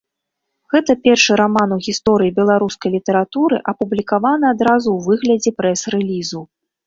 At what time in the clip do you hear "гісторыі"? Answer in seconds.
1.87-2.33